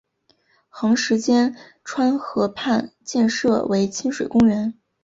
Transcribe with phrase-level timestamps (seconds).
[0.67, 4.73] 横十间川河畔建设为亲水公园。